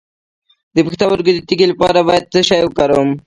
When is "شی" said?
2.49-2.61